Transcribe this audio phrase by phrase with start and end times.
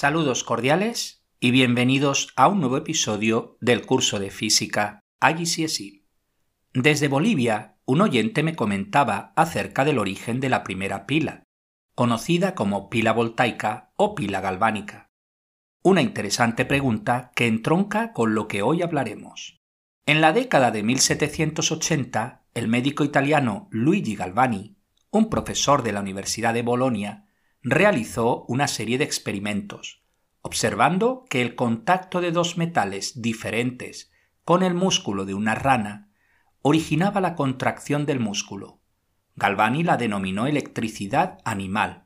[0.00, 6.06] Saludos cordiales y bienvenidos a un nuevo episodio del curso de física IGCSE.
[6.72, 11.42] Desde Bolivia, un oyente me comentaba acerca del origen de la primera pila,
[11.94, 15.10] conocida como pila voltaica o pila galvánica.
[15.82, 19.60] Una interesante pregunta que entronca con lo que hoy hablaremos.
[20.06, 24.78] En la década de 1780, el médico italiano Luigi Galvani,
[25.10, 27.26] un profesor de la Universidad de Bolonia,
[27.62, 30.02] realizó una serie de experimentos,
[30.40, 34.10] observando que el contacto de dos metales diferentes
[34.44, 36.10] con el músculo de una rana
[36.62, 38.80] originaba la contracción del músculo.
[39.36, 42.04] Galvani la denominó electricidad animal,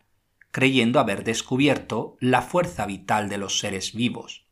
[0.51, 4.47] creyendo haber descubierto la fuerza vital de los seres vivos.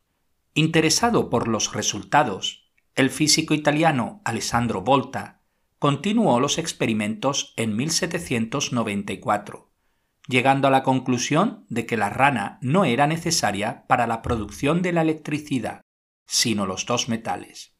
[0.53, 5.41] Interesado por los resultados, el físico italiano Alessandro Volta
[5.79, 9.72] continuó los experimentos en 1794
[10.27, 14.93] llegando a la conclusión de que la rana no era necesaria para la producción de
[14.93, 15.81] la electricidad,
[16.25, 17.75] sino los dos metales.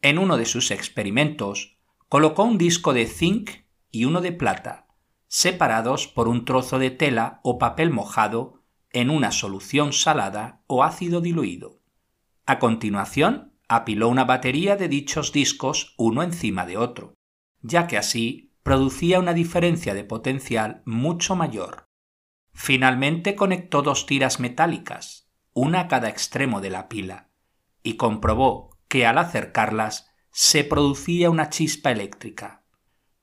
[0.00, 3.50] En uno de sus experimentos, colocó un disco de zinc
[3.90, 4.88] y uno de plata,
[5.28, 11.20] separados por un trozo de tela o papel mojado en una solución salada o ácido
[11.20, 11.80] diluido.
[12.44, 17.14] A continuación, apiló una batería de dichos discos uno encima de otro,
[17.62, 21.88] ya que así producía una diferencia de potencial mucho mayor.
[22.52, 27.30] Finalmente conectó dos tiras metálicas, una a cada extremo de la pila,
[27.82, 32.64] y comprobó que al acercarlas se producía una chispa eléctrica.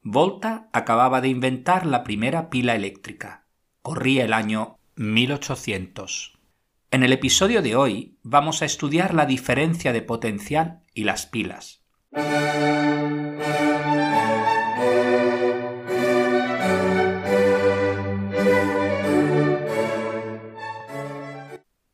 [0.01, 3.47] Volta acababa de inventar la primera pila eléctrica.
[3.81, 6.39] Corría el año 1800.
[6.91, 11.83] En el episodio de hoy vamos a estudiar la diferencia de potencial y las pilas.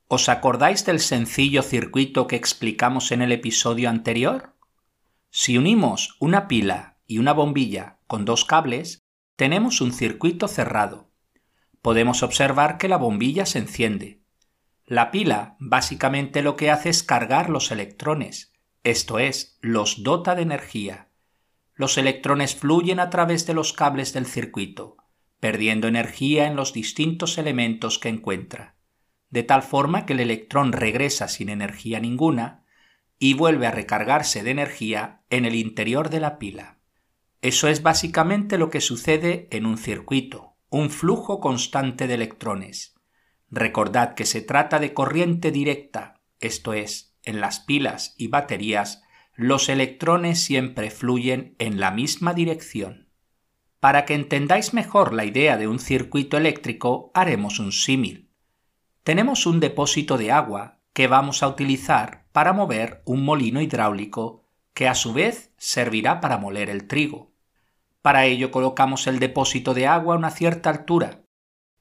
[0.07, 4.53] ¿Os acordáis del sencillo circuito que explicamos en el episodio anterior?
[5.31, 9.03] Si unimos una pila y una bombilla con dos cables,
[9.35, 11.09] tenemos un circuito cerrado.
[11.81, 14.21] Podemos observar que la bombilla se enciende.
[14.85, 20.43] La pila básicamente lo que hace es cargar los electrones, esto es, los dota de
[20.43, 21.09] energía.
[21.73, 24.97] Los electrones fluyen a través de los cables del circuito,
[25.39, 28.74] perdiendo energía en los distintos elementos que encuentra
[29.35, 32.63] de tal forma que el electrón regresa sin energía ninguna
[33.19, 36.79] y vuelve a recargarse de energía en el interior de la pila.
[37.41, 42.95] Eso es básicamente lo que sucede en un circuito, un flujo constante de electrones.
[43.49, 49.03] Recordad que se trata de corriente directa, esto es, en las pilas y baterías,
[49.33, 53.09] los electrones siempre fluyen en la misma dirección.
[53.81, 58.24] Para que entendáis mejor la idea de un circuito eléctrico, haremos un símil
[59.05, 64.41] tenemos un depósito de agua que vamos a utilizar para mover un molino hidráulico
[64.73, 67.31] que a su vez servirá para moler el trigo.
[68.01, 71.21] Para ello colocamos el depósito de agua a una cierta altura,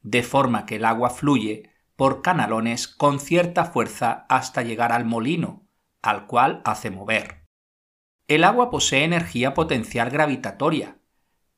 [0.02, 5.66] de forma que el agua fluye por canalones con cierta fuerza hasta llegar al molino,
[6.02, 7.46] al cual hace mover.
[8.28, 10.98] El agua posee energía potencial gravitatoria,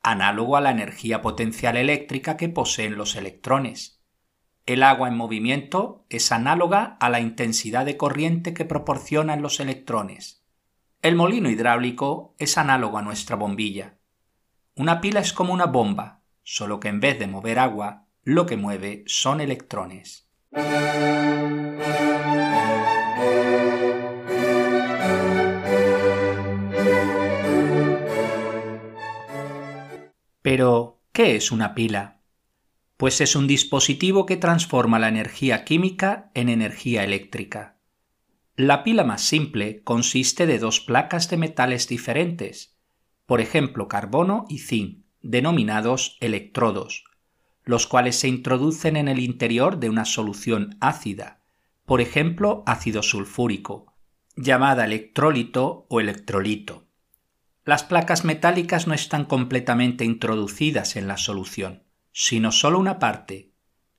[0.00, 3.95] análogo a la energía potencial eléctrica que poseen los electrones.
[4.66, 10.44] El agua en movimiento es análoga a la intensidad de corriente que proporcionan los electrones.
[11.02, 13.94] El molino hidráulico es análogo a nuestra bombilla.
[14.74, 18.56] Una pila es como una bomba, solo que en vez de mover agua, lo que
[18.56, 20.28] mueve son electrones.
[30.42, 32.15] Pero, ¿qué es una pila?
[32.96, 37.76] Pues es un dispositivo que transforma la energía química en energía eléctrica.
[38.56, 42.78] La pila más simple consiste de dos placas de metales diferentes,
[43.26, 47.04] por ejemplo carbono y zinc, denominados electrodos,
[47.64, 51.42] los cuales se introducen en el interior de una solución ácida,
[51.84, 53.92] por ejemplo ácido sulfúrico,
[54.36, 56.86] llamada electrólito o electrolito.
[57.64, 61.85] Las placas metálicas no están completamente introducidas en la solución
[62.18, 63.52] sino solo una parte,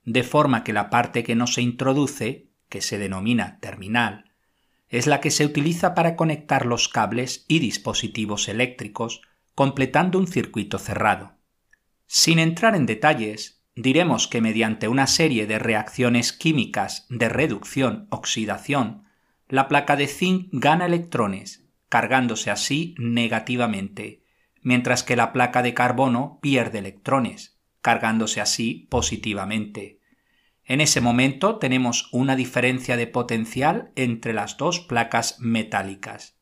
[0.04, 4.34] de forma que la parte que no se introduce, que se denomina terminal,
[4.90, 9.22] es la que se utiliza para conectar los cables y dispositivos eléctricos,
[9.54, 11.36] completando un circuito cerrado.
[12.08, 19.04] Sin entrar en detalles, diremos que mediante una serie de reacciones químicas de reducción-oxidación,
[19.48, 24.24] la placa de zinc gana electrones, cargándose así negativamente,
[24.64, 30.00] mientras que la placa de carbono pierde electrones, cargándose así positivamente.
[30.64, 36.38] En ese momento tenemos una diferencia de potencial entre las dos placas metálicas.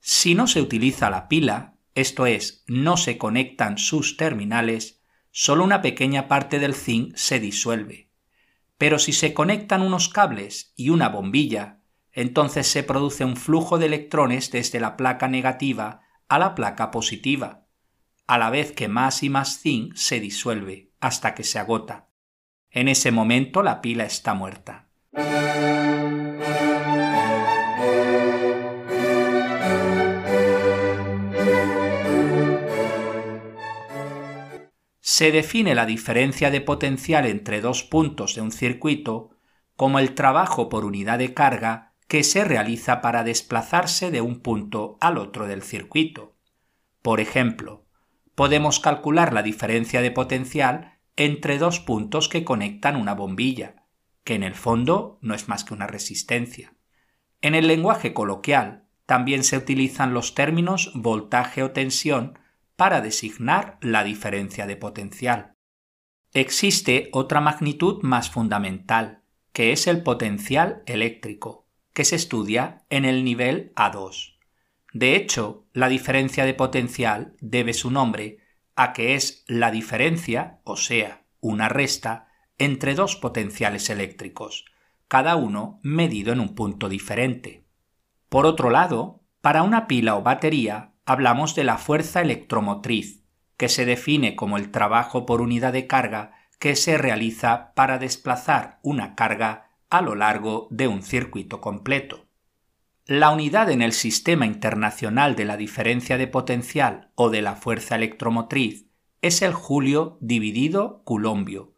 [0.00, 5.00] Si no se utiliza la pila, esto es, no se conectan sus terminales,
[5.30, 8.10] solo una pequeña parte del zinc se disuelve.
[8.76, 11.80] Pero si se conectan unos cables y una bombilla,
[12.12, 17.63] entonces se produce un flujo de electrones desde la placa negativa a la placa positiva,
[18.26, 22.08] a la vez que más y más zinc se disuelve hasta que se agota.
[22.70, 24.88] En ese momento la pila está muerta.
[35.00, 39.30] Se define la diferencia de potencial entre dos puntos de un circuito
[39.76, 44.98] como el trabajo por unidad de carga que se realiza para desplazarse de un punto
[45.00, 46.36] al otro del circuito.
[47.02, 47.83] Por ejemplo,
[48.34, 53.86] podemos calcular la diferencia de potencial entre dos puntos que conectan una bombilla,
[54.24, 56.74] que en el fondo no es más que una resistencia.
[57.40, 62.38] En el lenguaje coloquial también se utilizan los términos voltaje o tensión
[62.76, 65.54] para designar la diferencia de potencial.
[66.32, 69.22] Existe otra magnitud más fundamental,
[69.52, 74.33] que es el potencial eléctrico, que se estudia en el nivel A2.
[74.94, 78.38] De hecho, la diferencia de potencial debe su nombre
[78.76, 84.66] a que es la diferencia, o sea, una resta, entre dos potenciales eléctricos,
[85.08, 87.64] cada uno medido en un punto diferente.
[88.28, 93.24] Por otro lado, para una pila o batería hablamos de la fuerza electromotriz,
[93.56, 98.78] que se define como el trabajo por unidad de carga que se realiza para desplazar
[98.82, 102.23] una carga a lo largo de un circuito completo.
[103.06, 107.96] La unidad en el Sistema Internacional de la Diferencia de Potencial o de la Fuerza
[107.96, 108.86] Electromotriz
[109.20, 111.74] es el julio dividido culombio,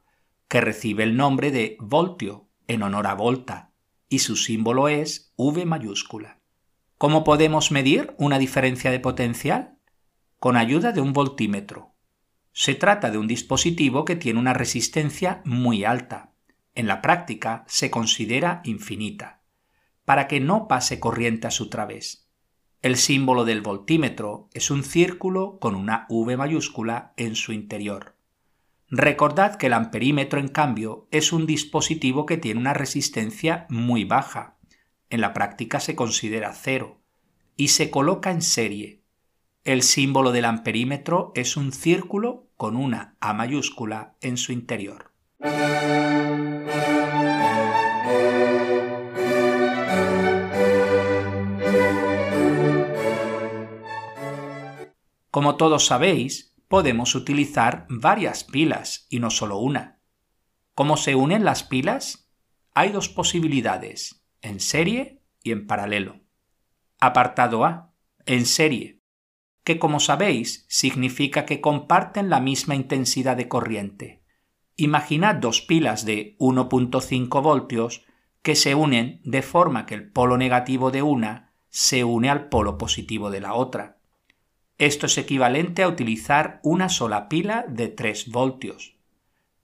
[0.46, 3.72] que recibe el nombre de voltio en honor a volta,
[4.08, 6.38] y su símbolo es V mayúscula.
[6.96, 9.78] ¿Cómo podemos medir una diferencia de potencial?
[10.38, 11.96] Con ayuda de un voltímetro.
[12.52, 16.30] Se trata de un dispositivo que tiene una resistencia muy alta.
[16.76, 19.35] En la práctica se considera infinita
[20.06, 22.30] para que no pase corriente a su través.
[22.80, 28.16] El símbolo del voltímetro es un círculo con una V mayúscula en su interior.
[28.88, 34.56] Recordad que el amperímetro, en cambio, es un dispositivo que tiene una resistencia muy baja.
[35.10, 37.00] En la práctica se considera cero
[37.56, 39.02] y se coloca en serie.
[39.64, 45.10] El símbolo del amperímetro es un círculo con una A mayúscula en su interior.
[55.36, 60.00] Como todos sabéis, podemos utilizar varias pilas y no solo una.
[60.74, 62.32] ¿Cómo se unen las pilas?
[62.72, 66.20] Hay dos posibilidades, en serie y en paralelo.
[67.00, 67.92] Apartado A,
[68.24, 69.02] en serie,
[69.62, 74.24] que como sabéis significa que comparten la misma intensidad de corriente.
[74.74, 78.06] Imaginad dos pilas de 1.5 voltios
[78.40, 82.78] que se unen de forma que el polo negativo de una se une al polo
[82.78, 83.95] positivo de la otra.
[84.78, 88.98] Esto es equivalente a utilizar una sola pila de 3 voltios.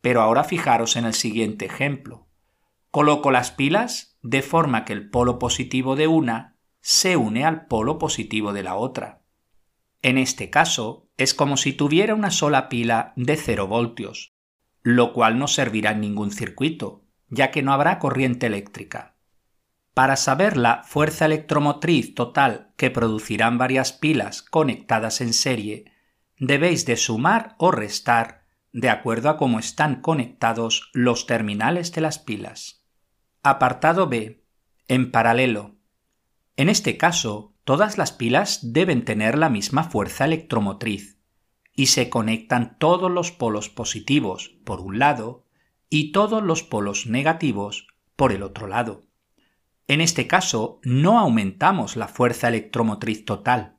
[0.00, 2.28] Pero ahora fijaros en el siguiente ejemplo.
[2.90, 7.98] Coloco las pilas de forma que el polo positivo de una se une al polo
[7.98, 9.22] positivo de la otra.
[10.00, 14.34] En este caso, es como si tuviera una sola pila de 0 voltios,
[14.82, 19.11] lo cual no servirá en ningún circuito, ya que no habrá corriente eléctrica.
[19.94, 25.92] Para saber la fuerza electromotriz total que producirán varias pilas conectadas en serie,
[26.38, 32.18] debéis de sumar o restar de acuerdo a cómo están conectados los terminales de las
[32.18, 32.86] pilas.
[33.42, 34.42] Apartado B.
[34.88, 35.76] En paralelo.
[36.56, 41.18] En este caso, todas las pilas deben tener la misma fuerza electromotriz
[41.74, 45.44] y se conectan todos los polos positivos por un lado
[45.90, 49.02] y todos los polos negativos por el otro lado.
[49.92, 53.76] En este caso, no aumentamos la fuerza electromotriz total.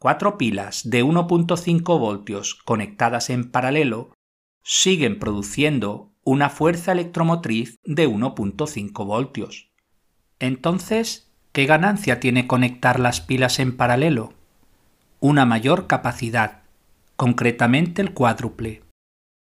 [0.00, 4.10] Cuatro pilas de 1.5 voltios conectadas en paralelo
[4.64, 9.70] siguen produciendo una fuerza electromotriz de 1.5 voltios.
[10.40, 14.32] Entonces, ¿qué ganancia tiene conectar las pilas en paralelo?
[15.20, 16.62] Una mayor capacidad,
[17.14, 18.82] concretamente el cuádruple.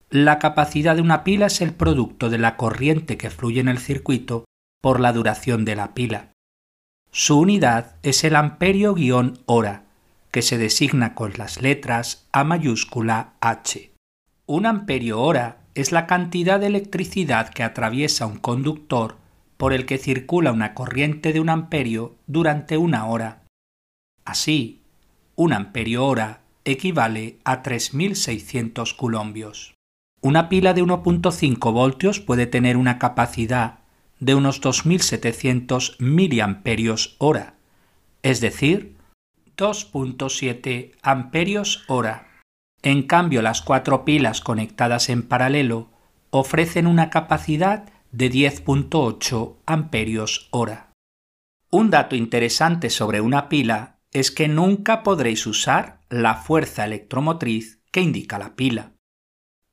[0.10, 3.80] La capacidad de una pila es el producto de la corriente que fluye en el
[3.80, 4.46] circuito
[4.84, 6.34] por la duración de la pila.
[7.10, 9.86] Su unidad es el amperio-hora,
[10.30, 13.94] que se designa con las letras A mayúscula H.
[14.46, 19.16] Un amperio hora es la cantidad de electricidad que atraviesa un conductor
[19.56, 23.44] por el que circula una corriente de un amperio durante una hora.
[24.26, 24.82] Así,
[25.38, 29.76] un amperio hora equivale a 3.600 coulombios.
[30.20, 33.83] Una pila de 1.5 voltios puede tener una capacidad
[34.24, 37.56] de unos 2.700 miliamperios hora,
[38.22, 38.96] es decir,
[39.58, 42.30] 2.7 amperios hora.
[42.82, 45.90] En cambio, las cuatro pilas conectadas en paralelo
[46.30, 50.94] ofrecen una capacidad de 10.8 amperios hora.
[51.70, 58.02] Un dato interesante sobre una pila es que nunca podréis usar la fuerza electromotriz que
[58.02, 58.94] indica la pila.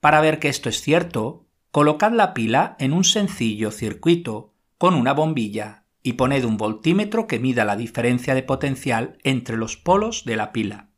[0.00, 5.12] Para ver que esto es cierto, colocad la pila en un sencillo circuito con una
[5.12, 10.36] bombilla y poned un voltímetro que mida la diferencia de potencial entre los polos de
[10.36, 10.90] la pila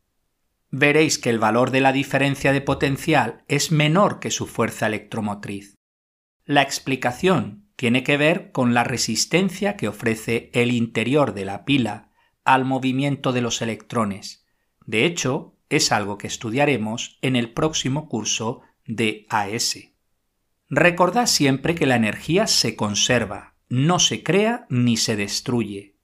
[0.73, 5.76] veréis que el valor de la diferencia de potencial es menor que su fuerza electromotriz.
[6.45, 12.11] La explicación tiene que ver con la resistencia que ofrece el interior de la pila
[12.45, 14.47] al movimiento de los electrones.
[14.85, 19.92] De hecho, es algo que estudiaremos en el próximo curso de AS.
[20.75, 25.99] Recordad siempre que la energía se conserva, no se crea ni se destruye.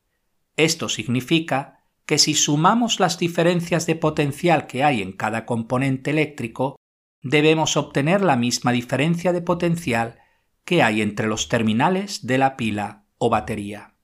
[0.58, 6.76] Esto significa que si sumamos las diferencias de potencial que hay en cada componente eléctrico,
[7.22, 10.18] debemos obtener la misma diferencia de potencial
[10.66, 13.94] que hay entre los terminales de la pila o batería.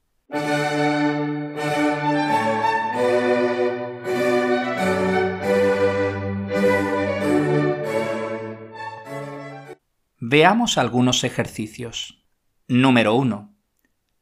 [10.26, 12.25] Veamos algunos ejercicios.
[12.66, 13.54] Número 1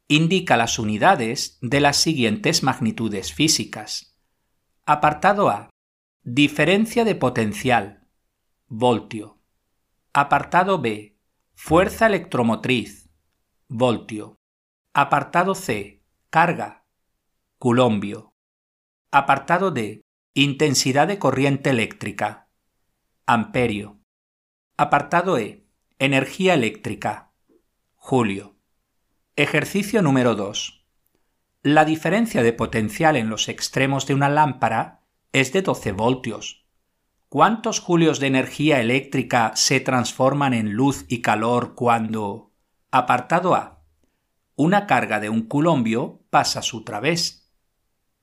[0.09, 4.19] indica las unidades de las siguientes magnitudes físicas.
[4.85, 5.69] Apartado A.
[6.23, 8.05] Diferencia de potencial.
[8.67, 9.39] Voltio.
[10.11, 11.17] Apartado B.
[11.55, 13.09] Fuerza electromotriz.
[13.69, 14.35] Voltio.
[14.93, 16.03] Apartado C.
[16.29, 16.85] Carga.
[17.59, 18.33] Culombio.
[19.09, 20.01] Apartado D.
[20.33, 22.49] Intensidad de corriente eléctrica.
[23.25, 24.01] Amperio.
[24.75, 25.62] Apartado E.
[26.05, 27.31] Energía eléctrica.
[27.95, 28.57] Julio.
[29.37, 30.85] Ejercicio número 2.
[31.61, 36.67] La diferencia de potencial en los extremos de una lámpara es de 12 voltios.
[37.29, 42.51] ¿Cuántos julios de energía eléctrica se transforman en luz y calor cuando...
[42.91, 43.85] Apartado A.
[44.55, 47.49] Una carga de un culombio pasa su través.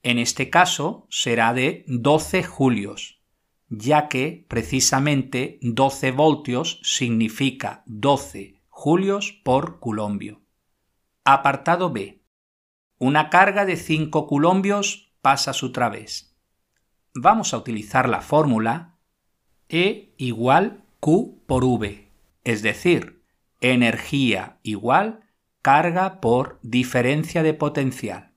[0.03, 3.20] En este caso será de 12 julios,
[3.71, 10.41] ya que precisamente 12 voltios significa 12 julios por culombio.
[11.23, 12.21] Apartado B.
[12.97, 16.37] Una carga de 5 coulombios pasa su través.
[17.15, 18.97] Vamos a utilizar la fórmula
[19.69, 22.09] E igual Q por V,
[22.43, 23.23] es decir,
[23.61, 25.21] energía igual
[25.61, 28.33] carga por diferencia de potencial.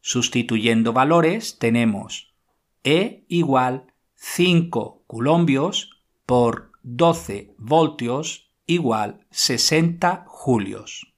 [0.00, 2.34] Sustituyendo valores tenemos
[2.82, 3.92] E igual
[4.28, 11.14] 5 coulombios por 12 voltios igual 60 julios.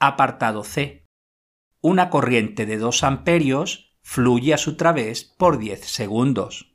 [0.00, 1.06] Apartado C.
[1.80, 6.74] Una corriente de 2 amperios fluye a su través por 10 segundos.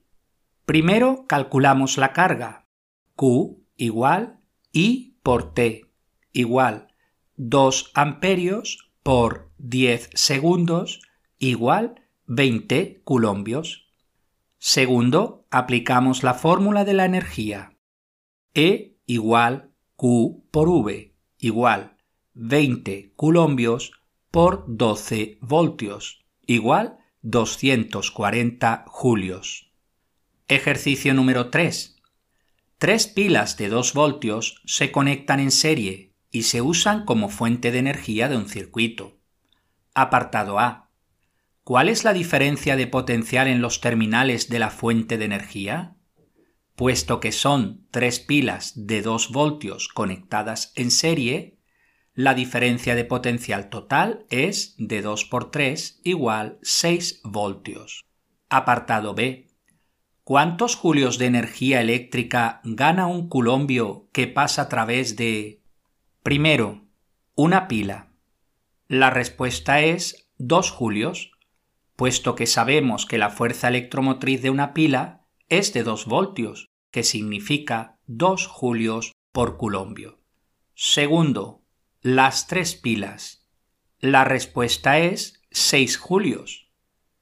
[0.65, 2.67] Primero calculamos la carga.
[3.15, 4.39] Q igual
[4.71, 5.91] I por T
[6.31, 6.93] igual
[7.35, 11.01] 2 amperios por 10 segundos
[11.37, 13.90] igual 20 coulombios.
[14.63, 17.79] Segundo, aplicamos la fórmula de la energía.
[18.53, 21.97] E igual Q por V igual
[22.35, 23.91] 20 coulombios
[24.29, 29.71] por 12 voltios, igual 240 julios.
[30.47, 31.99] Ejercicio número 3.
[32.77, 37.79] Tres pilas de 2 voltios se conectan en serie y se usan como fuente de
[37.79, 39.17] energía de un circuito.
[39.95, 40.80] Apartado A.
[41.71, 45.95] ¿Cuál es la diferencia de potencial en los terminales de la fuente de energía?
[46.75, 51.61] Puesto que son tres pilas de 2 voltios conectadas en serie,
[52.13, 58.03] la diferencia de potencial total es de 2 por 3 igual 6 voltios.
[58.49, 59.47] Apartado B.
[60.25, 65.63] ¿Cuántos julios de energía eléctrica gana un culombio que pasa a través de...
[66.21, 66.89] Primero,
[67.33, 68.11] una pila.
[68.89, 71.30] La respuesta es 2 julios,
[72.01, 77.03] puesto que sabemos que la fuerza electromotriz de una pila es de 2 voltios, que
[77.03, 80.19] significa 2 julios por culombio.
[80.73, 81.61] Segundo,
[82.01, 83.47] las tres pilas?
[83.99, 86.71] La respuesta es 6 julios,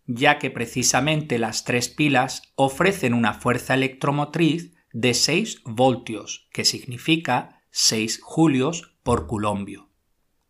[0.05, 7.63] ya que precisamente las tres pilas ofrecen una fuerza electromotriz de 6 voltios, que significa
[7.71, 9.89] 6 julios por culombio.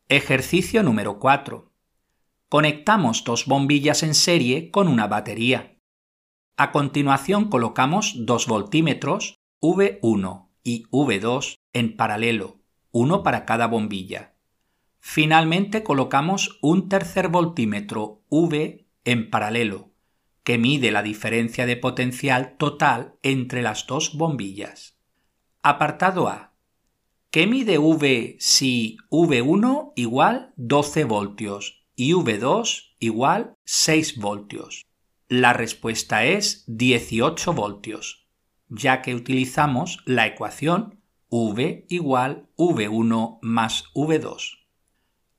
[0.07, 1.68] Ejercicio número 4.
[2.49, 5.77] Conectamos dos bombillas en serie con una batería.
[6.57, 12.57] A continuación colocamos dos voltímetros V1 y V2 en paralelo,
[12.91, 14.33] uno para cada bombilla.
[14.99, 19.91] Finalmente colocamos un tercer voltímetro V en paralelo,
[20.43, 24.97] que mide la diferencia de potencial total entre las dos bombillas.
[25.61, 26.55] Apartado A.
[27.29, 34.85] ¿Qué mide V si V1 igual 12 voltios y V2 igual 6 voltios?
[35.27, 38.25] La respuesta es 18 voltios,
[38.69, 44.59] ya que utilizamos la ecuación V igual V1 más V2.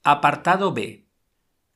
[0.03, 1.09] Apartado B.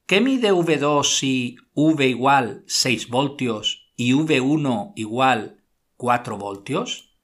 [0.04, 5.64] ¿Qué mide V2 si V igual 6 voltios y V1 igual
[5.96, 7.16] 4 voltios?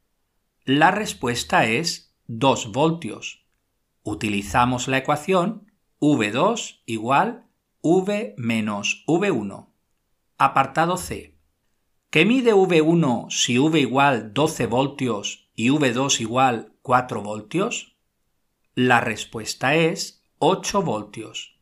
[0.64, 3.45] La respuesta es 2 voltios.
[4.02, 7.50] Utilizamos la ecuación V2 igual
[7.83, 9.69] V menos V1.
[10.39, 11.39] Apartado C.
[12.11, 17.97] ¿Qué mide V1 si V igual 12 voltios y V2 igual 4 voltios?
[18.75, 21.61] La respuesta es 8 voltios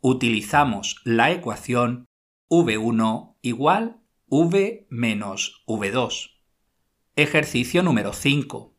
[0.00, 2.08] utilizamos la ecuación
[2.48, 6.30] V1 igual V menos V2.
[7.16, 8.74] Ejercicio número 5.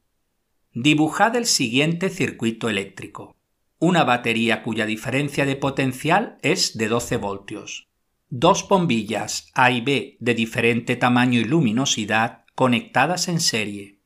[0.74, 3.36] Dibujad el siguiente circuito eléctrico.
[3.84, 7.88] Una batería cuya diferencia de potencial es de 12 voltios.
[8.30, 13.98] Dos bombillas A y B de diferente tamaño y luminosidad conectadas en serie.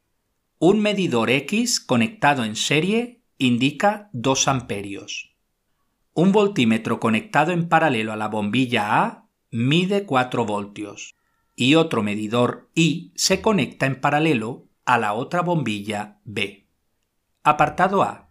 [0.60, 5.36] Un medidor X conectado en serie indica 2 amperios.
[6.13, 11.15] Un voltímetro conectado en paralelo a la bombilla A mide 4 voltios
[11.54, 16.65] y otro medidor I se conecta en paralelo a la otra bombilla B.
[17.43, 18.24] Apartado A.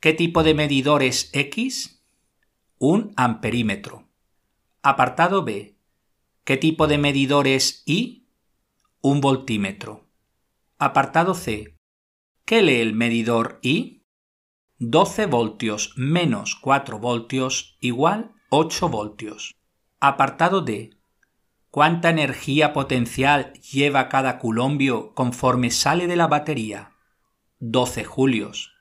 [0.00, 2.04] ¿Qué tipo de medidor es X?
[2.78, 4.08] Un amperímetro.
[4.80, 5.76] Apartado B.
[6.44, 8.28] ¿Qué tipo de medidor es I?
[9.00, 10.06] Un voltímetro.
[10.78, 11.76] Apartado C.
[12.44, 14.04] ¿Qué lee el medidor I?
[14.78, 19.56] 12 voltios menos 4 voltios igual 8 voltios.
[19.98, 20.90] Apartado D.
[21.70, 26.92] ¿Cuánta energía potencial lleva cada culombio conforme sale de la batería?
[27.58, 28.77] 12 julios.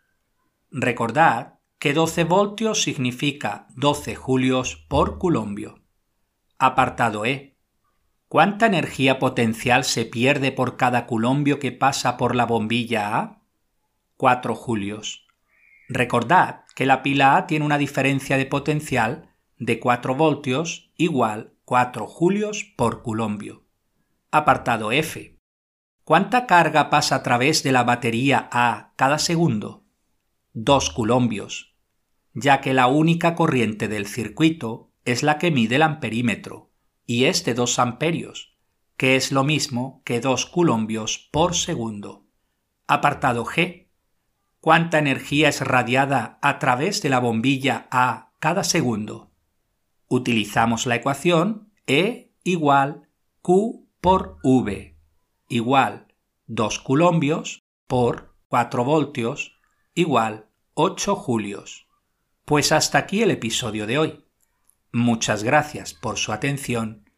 [0.80, 5.82] Recordad que 12 voltios significa 12 julios por culombio.
[6.60, 7.58] Apartado E.
[8.28, 13.42] ¿Cuánta energía potencial se pierde por cada culombio que pasa por la bombilla A?
[14.18, 15.26] 4 julios.
[15.90, 22.06] Recordad que la pila A tiene una diferencia de potencial de 4 voltios igual 4
[22.06, 23.66] julios por culombio.
[24.30, 25.40] Apartado F.
[26.04, 29.87] ¿Cuánta carga pasa a través de la batería A cada segundo?
[30.60, 31.76] 2 culombios,
[32.34, 36.72] ya que la única corriente del circuito es la que mide el amperímetro,
[37.06, 38.58] y es de 2 amperios,
[38.98, 42.26] que es lo mismo que 2 culombios por segundo.
[42.88, 43.90] Apartado G
[44.60, 49.32] cuánta energía es radiada a través de la bombilla A cada segundo.
[50.08, 53.08] Utilizamos la ecuación E igual
[53.44, 54.98] Q por V
[55.50, 56.16] igual
[56.48, 59.57] 2 culombios por 4 voltios
[59.98, 61.88] igual 8 julios.
[62.46, 64.26] Pues hasta aquí el episodio de hoy.
[64.92, 67.10] Muchas gracias por su atención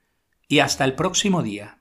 [0.48, 1.79] y hasta el próximo día.